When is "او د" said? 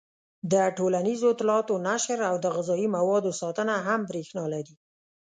2.29-2.45